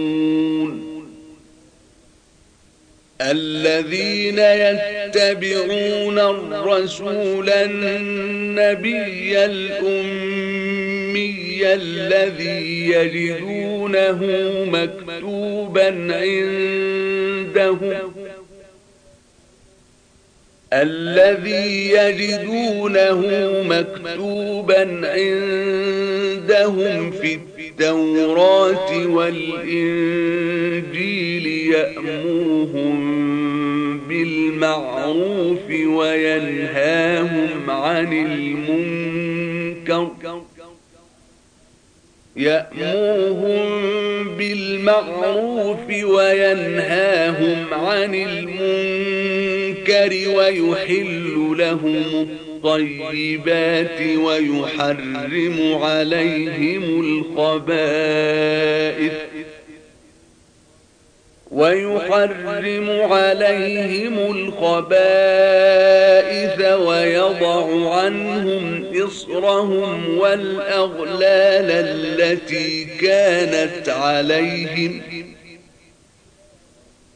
الذين 3.23 4.39
يتبعون 4.39 6.19
الرسول 6.19 7.49
النبي 7.49 9.45
الأمي 9.45 11.61
الذي 11.73 12.87
يجدونه 12.91 14.19
مكتوبا 14.71 15.85
عندهم 16.13 17.97
الذي 20.73 21.89
يجدونه 21.91 23.19
مكتوبا 23.63 24.79
عندهم 25.09 26.20
عندهم 26.51 27.11
في 27.11 27.39
التوراة 27.59 29.05
والإنجيل 29.07 31.47
يأمرهم 31.47 33.01
بالمعروف 34.07 35.67
وينهاهم 35.87 37.69
عن 37.69 38.13
المنكر 38.29 40.11
يأمرهم 42.35 43.67
بالمعروف 44.37 45.89
وينهاهم 46.03 47.73
عن 47.73 48.11
المنكر 48.15 50.35
ويحل 50.37 51.55
لهم 51.59 52.27
الطيبات 52.65 54.01
ويحرم 54.17 55.77
عليهم 55.83 56.83
الخبائث 57.39 59.13
ويحرم 61.51 62.87
عليهم 62.89 64.13
الخبائث 64.19 66.61
ويضع 66.81 67.93
عنهم 67.95 68.85
إصرهم 69.07 70.17
والأغلال 70.17 71.65
التي 71.71 72.85
كانت 72.85 73.89
عليهم 73.89 75.01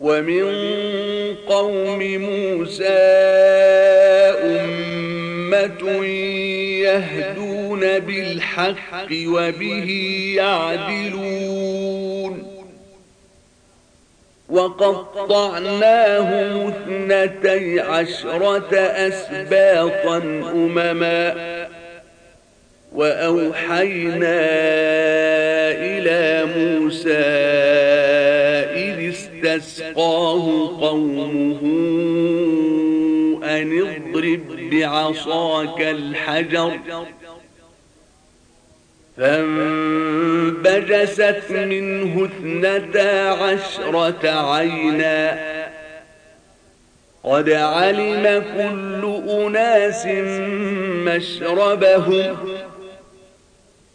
ومن 0.00 0.54
قوم 1.46 1.98
موسى 2.00 2.84
أمة 4.44 6.04
يهدون 6.84 7.80
بالحق 7.98 9.06
وبه 9.12 9.90
يعدلون 10.36 12.55
وقطعناه 14.48 16.28
اثنتي 16.68 17.80
عشرة 17.80 18.76
أسباطا 18.76 20.16
أمما 20.52 21.34
وأوحينا 22.92 24.38
إلى 25.70 26.50
موسى 26.56 27.26
إذ 28.86 29.08
استسقاه 29.10 30.70
قومه 30.80 31.60
أن 33.44 33.78
اضرب 33.82 34.70
بعصاك 34.70 35.80
الحجر 35.80 36.72
فانبجست 39.18 41.42
منه 41.50 42.22
اثنتا 42.28 43.30
عشرة 43.30 44.54
عينا 44.54 45.38
قد 47.24 47.50
علم 47.50 48.42
كل 48.56 49.22
أناس 49.32 50.06
مشربهم 51.06 52.36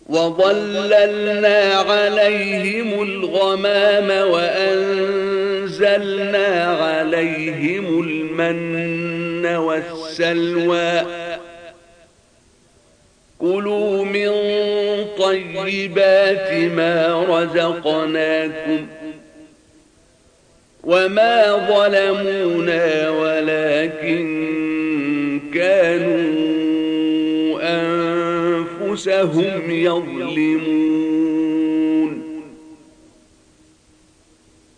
وظللنا 0.10 1.61
عليهم 1.88 3.03
الغمام 3.03 4.30
وأنزلنا 4.30 6.65
عليهم 6.81 7.99
المن 8.03 9.11
والسلوى 9.56 11.02
كلوا 13.39 14.06
من 14.06 14.27
طيبات 15.56 16.72
ما 16.72 17.26
رزقناكم 17.30 18.88
وما 20.84 21.56
ظلمونا 21.76 23.10
ولكن 23.10 24.30
كانوا 25.53 26.10
أنفسهم 27.64 29.72
يظلمون 29.72 30.90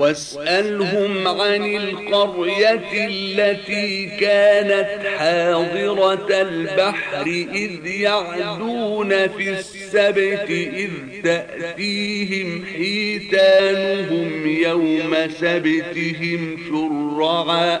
واسألهم 0.00 1.28
عن 1.28 1.64
القرية 1.76 2.82
التي 2.94 4.06
كانت 4.20 5.06
حاضرة 5.16 6.40
البحر 6.42 7.22
إذ 7.54 7.86
يعدون 7.86 9.28
في 9.28 9.50
السبت 9.50 10.46
إذ 10.50 10.90
تأتيهم 11.24 12.64
حيتانهم 12.74 14.46
يوم 14.46 15.14
سبتهم 15.40 16.56
شرعا 16.70 17.80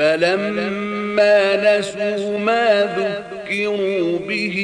فلما 0.00 1.38
نسوا 1.78 2.38
ما 2.38 2.96
ذكروا 2.98 4.18
به 4.18 4.58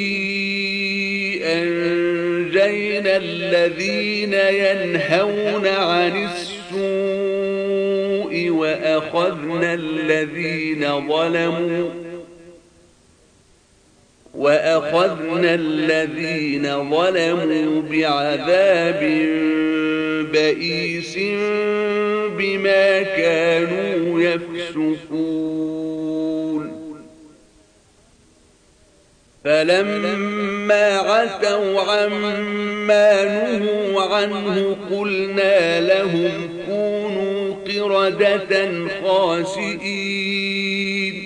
أنجينا 1.45 3.17
الذين 3.17 4.35
ينهون 4.35 5.67
عن 5.67 6.27
السوء 6.29 8.49
وأخذنا 8.51 9.75
الذين 9.75 11.09
ظلموا 11.09 12.06
وأخذنا 14.37 15.55
الذين 15.55 16.91
ظلموا 16.91 17.83
بعذاب 17.91 19.01
بئيس 20.33 21.19
بما 22.39 23.03
كانوا 23.03 24.21
يفسقون 24.23 26.17
فلما 29.45 30.99
عتوا 30.99 31.81
عما 31.83 33.25
نهوا 33.25 34.03
عنه 34.17 34.77
قلنا 34.91 35.81
لهم 35.81 36.49
كونوا 36.69 37.55
قردة 37.69 38.87
خاسئين 39.05 41.26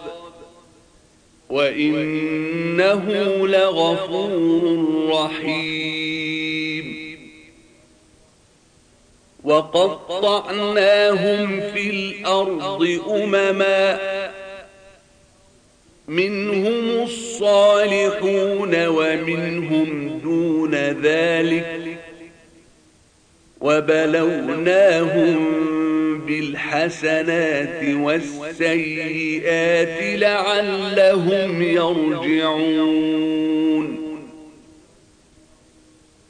وإنه 1.51 3.05
لغفور 3.47 4.63
رحيم 5.09 7.01
وقطعناهم 9.43 11.61
في 11.73 11.89
الأرض 11.89 13.01
أمما 13.09 13.99
منهم 16.07 17.03
الصالحون 17.03 18.87
ومنهم 18.87 20.19
دون 20.23 20.75
ذلك 20.75 21.81
وبلوناهم 23.61 25.61
بالحسنات 26.27 27.95
والسيئات 27.95 30.19
لعلهم 30.19 31.61
يرجعون 31.61 33.01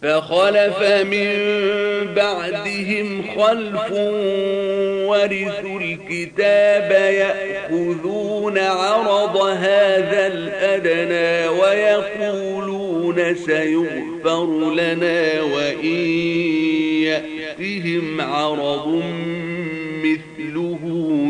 فخلف 0.02 0.82
من 0.84 1.32
بعدهم 2.16 3.24
خلف 3.38 3.92
ورثوا 5.10 5.80
الكتاب 5.82 6.90
يأخذون 7.14 8.58
عرض 8.58 9.38
هذا 9.38 10.28
الأدنى 10.28 11.60
ويقولون 11.60 13.36
سيغفر 13.36 14.74
لنا 14.74 15.42
وإن 15.42 15.86
يأتهم 17.06 18.22
عرض 18.22 19.02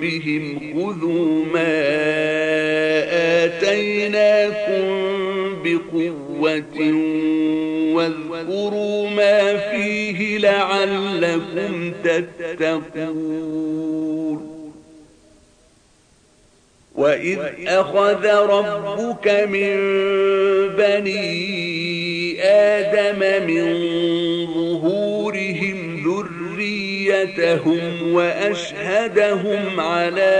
بهم 0.00 0.56
خذوا 0.74 1.44
ما 1.44 1.76
آتيناكم 3.44 4.96
بقوة 5.64 6.62
واذكروا 7.96 9.10
ما 9.10 9.56
فيه 9.70 10.38
لعلكم 10.38 11.92
تتقون 12.04 14.56
وإذ 16.94 17.38
أخذ 17.66 18.26
ربك 18.26 19.28
من 19.28 19.76
بني 20.76 21.22
آدم 22.44 23.46
من 23.46 23.64
ظهورهم 24.82 25.96
ذريتهم 26.08 27.82
وأشهدهم 28.12 29.80
على 29.80 30.34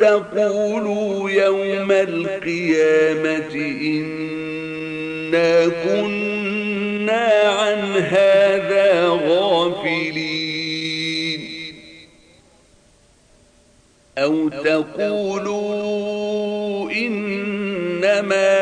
تقولوا 0.00 1.30
يوم 1.30 1.90
القيامة 1.92 3.54
إنا 3.80 5.64
كنا 5.84 7.30
عن 7.58 7.96
هذا 7.96 9.00
غافلين 9.28 11.76
أو 14.18 14.48
تقولوا 14.48 16.90
إنما 16.92 18.56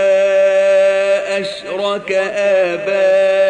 أشرك 1.41 2.13
آبائنا 2.37 3.44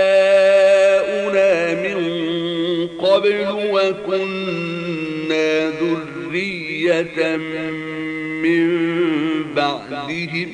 قبل 3.24 3.70
وكنا 3.72 5.70
ذرية 5.70 7.36
من 8.42 8.64
بعدهم 9.54 10.48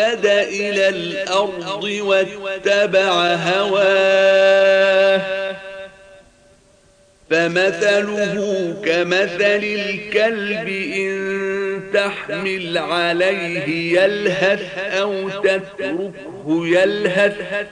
أخلد 0.00 0.26
إلى 0.26 0.88
الأرض 0.88 1.84
واتبع 1.84 3.34
هواه 3.34 5.22
فمثله 7.30 8.34
كمثل 8.84 9.64
الكلب 9.64 10.68
إن 10.68 11.80
تحمل 11.94 12.78
عليه 12.78 14.00
يلهث 14.00 14.78
أو 15.00 15.28
تتركه 15.28 16.42
يلهث 16.48 17.66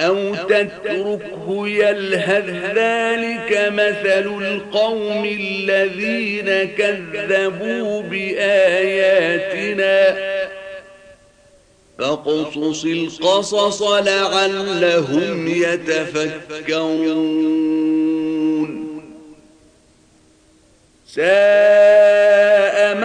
أو 0.00 0.34
تتركه 0.34 1.68
يلهذ 1.68 2.50
ذلك 2.74 3.68
مثل 3.72 4.42
القوم 4.54 5.24
الذين 5.24 6.68
كذبوا 6.78 8.02
بآياتنا 8.02 10.28
فاقصص 11.98 12.84
القصص 12.84 13.82
لعلهم 13.82 15.48
يتفكرون 15.48 17.28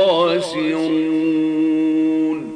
الخاسرون 0.00 2.54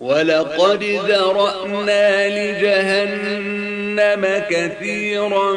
ولقد 0.00 0.84
ذرأنا 0.84 2.28
لجهنم 2.28 4.44
كثيرا 4.50 5.52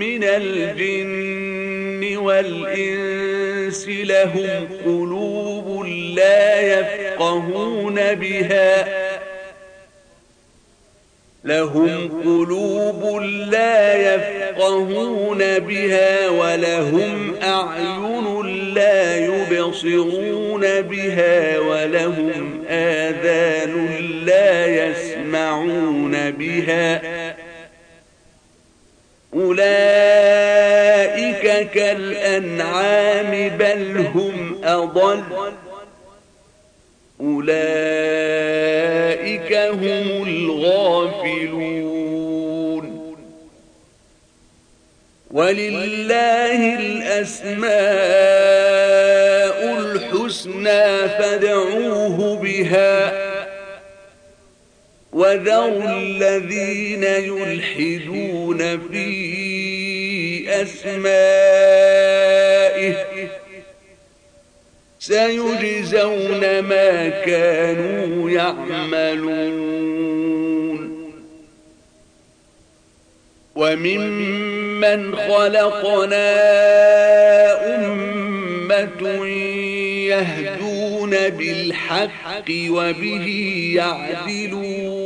من 0.00 0.24
الجن 0.24 2.16
والإنس 2.16 3.88
لهم 3.88 4.68
قلوب 4.86 5.86
لا 6.14 6.60
يفقهون 6.80 8.14
بها 8.14 9.05
لهم 11.46 12.20
قلوب 12.24 13.22
لا 13.52 13.94
يفقهون 14.14 15.38
بها 15.58 16.28
ولهم 16.28 17.34
أعين 17.42 18.26
لا 18.74 19.16
يبصرون 19.16 20.60
بها 20.80 21.58
ولهم 21.58 22.62
آذان 22.68 23.88
لا 24.26 24.66
يسمعون 24.66 26.30
بها 26.30 27.02
أولئك 29.34 31.70
كالأنعام 31.70 33.48
بل 33.58 34.04
هم 34.14 34.60
أضل 34.64 35.22
أولئك 37.20 39.05
هم 39.70 40.28
الغافلون 40.28 43.16
ولله 45.30 46.76
الأسماء 46.78 47.66
الحسنى 49.78 50.88
فادعوه 51.08 52.36
بها 52.42 53.26
وذروا 55.12 55.84
الذين 55.92 57.02
يلحدون 57.04 58.58
في 58.90 59.36
أسمائه 60.62 63.15
سيجزون 65.06 66.58
ما 66.60 67.08
كانوا 67.08 68.30
يعملون 68.30 71.10
وممن 73.54 75.16
خلقنا 75.16 76.34
أمة 77.76 79.26
يهدون 80.08 81.10
بالحق 81.28 82.50
وبه 82.50 83.26
يعدلون 83.76 85.05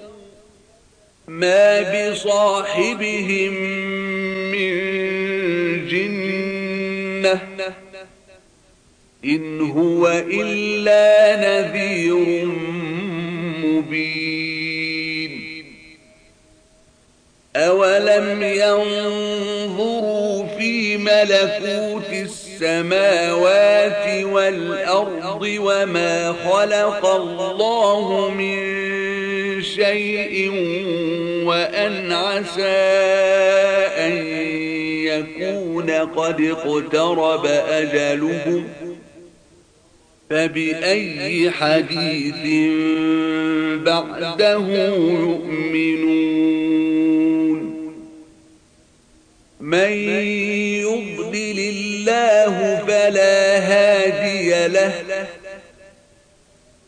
ما 1.31 1.81
بصاحبهم 1.81 3.53
من 4.51 4.71
جنة 5.87 7.41
إن 9.25 9.61
هو 9.71 10.07
إلا 10.27 11.07
نذير 11.37 12.45
مبين 13.63 15.73
أولم 17.55 18.43
ينظروا 18.43 20.43
في 20.59 20.97
ملكوت 20.97 22.09
السماوات 22.13 24.23
والأرض 24.25 25.41
وما 25.41 26.33
خلق 26.49 27.05
الله 27.05 28.29
من 28.29 28.61
شيء 29.63 30.51
وأن 31.41 32.11
عسى 32.11 32.71
أن 33.97 34.11
يكون 35.07 35.89
قد 35.91 36.41
اقترب 36.41 37.45
أجلهم 37.69 38.63
فبأي 40.29 41.51
حديث 41.51 42.69
بعده 43.81 44.87
يؤمنون 45.19 45.91
من 49.59 49.89
يضلل 50.79 51.59
الله 51.59 52.79
فلا 52.87 53.57
هادي 53.59 54.67
له 54.73 54.93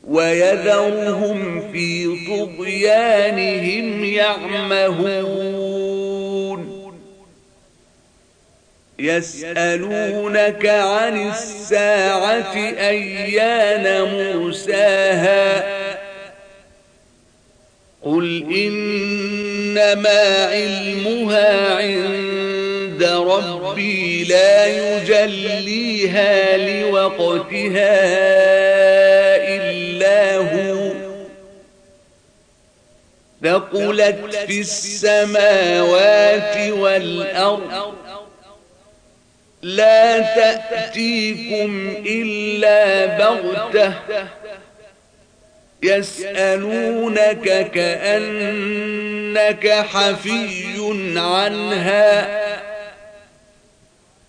ويذرهم 0.08 1.64
في 1.72 2.16
طغيانهم 2.28 4.04
يعمهون 4.06 5.64
يسألونك 9.00 10.66
عن 10.66 11.30
الساعة 11.30 12.56
أيان 12.80 14.02
موساها 14.04 15.74
قل 18.04 18.46
إنما 18.56 20.46
علمها 20.52 21.76
عند 21.76 23.04
ربي 23.62 24.24
لا 24.24 24.66
يجليها 24.68 26.58
لوقتها 26.82 28.63
ثقلت 33.44 34.36
في 34.48 34.60
السماوات 34.62 36.70
والأرض 36.72 37.94
لا 39.62 40.20
تأتيكم 40.20 41.94
إلا 42.06 43.06
بغتة 43.18 43.94
يسألونك 45.84 47.72
كأنك 47.72 49.70
حفي 49.70 50.66
عنها 51.16 52.44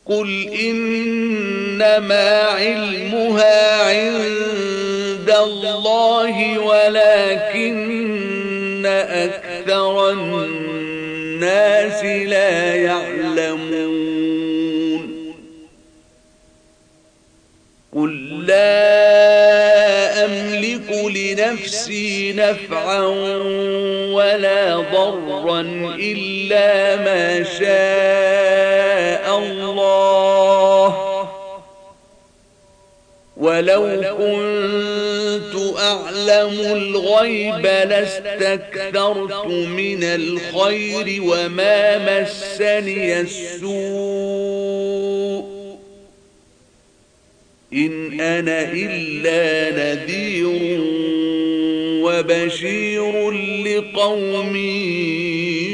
قل 0.07 0.49
إنما 0.61 2.31
علمها 2.41 3.83
عند 3.89 5.31
الله 5.41 6.59
ولكن 6.59 7.84
أكثر 8.87 10.11
الناس 10.13 12.05
لا 12.05 12.75
يعلمون 12.75 15.15
قل 17.97 18.43
لا 18.47 18.85
أملك 20.25 20.91
لنفسي 21.17 22.33
نفعا 22.33 23.01
ولا 24.13 24.77
ضرا 24.93 25.61
إلا 25.99 26.97
ما 26.97 27.45
شاء 27.45 29.39
الله 29.39 30.74
ولو 33.45 33.83
كنت 34.19 35.79
أعلم 35.79 36.55
الغيب 36.77 37.65
لاستكثرت 37.67 39.47
من 39.49 40.05
الخير 40.05 41.23
وما 41.23 41.99
مسني 41.99 43.21
السوء 43.21 45.45
إن 47.73 48.21
أنا 48.21 48.69
إلا 48.73 49.71
نذير 49.77 50.81
وبشير 52.05 53.31
لقومي 53.65 55.74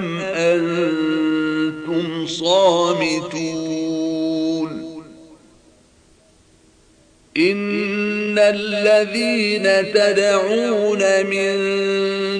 أم 0.00 0.16
أنتم 0.20 2.26
صامتون 2.26 5.00
إن 7.36 8.38
الذين 8.38 9.92
تدعون 9.94 11.26
من 11.26 11.58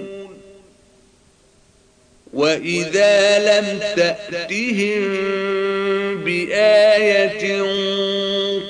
وإذا 2.33 3.39
لم 3.39 3.79
تأتهم 3.95 5.05
بآية 6.23 7.61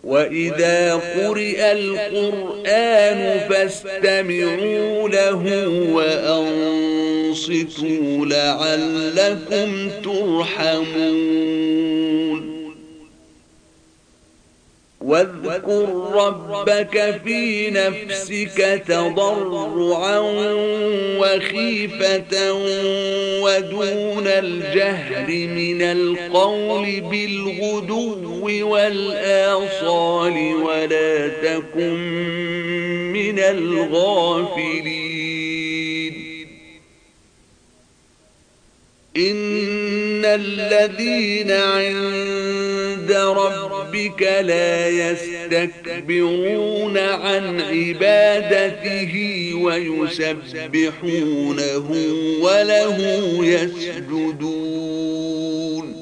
وإذا 0.05 0.95
قرئ 0.95 1.73
القرآن 1.73 3.49
فاستمعوا 3.51 5.09
له 5.09 5.69
وأنصتوا 5.95 8.27
لعلكم 8.27 9.91
ترحمون 10.05 12.50
واذكر 15.11 16.11
ربك 16.13 17.21
في 17.25 17.71
نفسك 17.71 18.83
تضرعا 18.89 20.19
وخيفة 21.19 22.53
ودون 23.43 24.27
الجهر 24.27 25.27
من 25.31 25.83
القول 25.83 27.01
بالغدو 27.01 28.41
والآصال 28.71 30.55
ولا 30.55 31.29
تكن 31.29 31.95
من 33.13 33.39
الغافلين 33.39 36.31
إن 39.17 40.25
الذين 40.25 41.51
عند 41.53 42.60
عند 43.15 43.53
ربك 43.73 44.23
لا 44.23 44.89
يستكبرون 44.89 46.99
عن 46.99 47.61
عبادته 47.67 49.15
ويسبحونه 49.65 51.89
وله 52.43 52.97
يسجدون 53.47 56.00